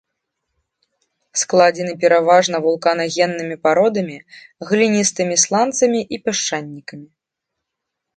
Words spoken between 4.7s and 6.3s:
гліністымі сланцамі і